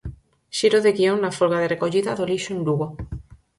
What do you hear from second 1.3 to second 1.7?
folga